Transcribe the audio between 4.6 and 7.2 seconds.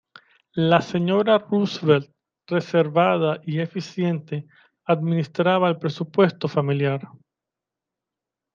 administraba el presupuesto familiar.